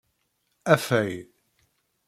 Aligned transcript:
Afay. 0.73 1.11